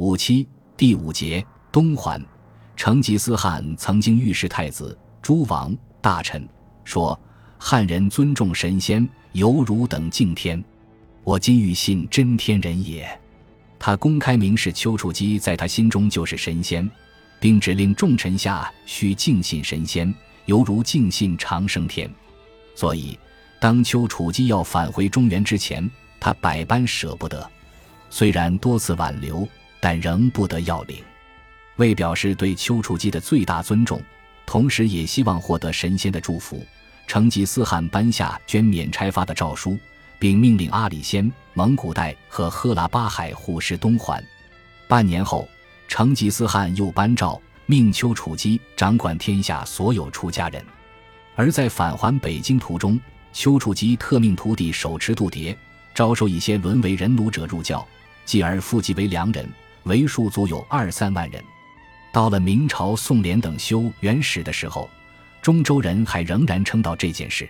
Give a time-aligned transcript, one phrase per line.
[0.00, 0.48] 五七
[0.78, 2.18] 第五节东环，
[2.74, 6.48] 成吉思汗曾经御史太子、诸王、大臣
[6.84, 7.20] 说
[7.60, 10.64] ：“汉人尊重神仙，犹如等敬天。
[11.22, 13.06] 我今欲信真天人也。”
[13.78, 16.90] 他公开明示丘处机在他心中就是神仙，
[17.38, 20.14] 并指令众臣下需敬信神仙，
[20.46, 22.10] 犹如敬信长生天。
[22.74, 23.18] 所以，
[23.60, 25.86] 当丘处机要返回中原之前，
[26.18, 27.46] 他百般舍不得，
[28.08, 29.46] 虽然多次挽留。
[29.80, 31.02] 但仍不得要领，
[31.76, 34.00] 为表示对丘处机的最大尊重，
[34.44, 36.64] 同时也希望获得神仙的祝福，
[37.06, 39.78] 成吉思汗颁下捐免差发的诏书，
[40.18, 44.22] 并命令阿里仙、蒙古代和赫拉巴海护师东还。
[44.86, 45.48] 半年后，
[45.88, 50.62] 成吉思汗又颁诏命丘处机掌管天下所有出家人。
[51.36, 53.00] 而在返还北京途中，
[53.32, 55.56] 丘处机特命徒弟手持度牒，
[55.94, 57.86] 招收一些沦为人奴者入教，
[58.26, 59.48] 继而复籍为良人。
[59.84, 61.42] 为数足有二三万人。
[62.12, 64.90] 到了明朝宋濂等修《元史》的时候，
[65.40, 67.48] 中州人还仍然称道这件事。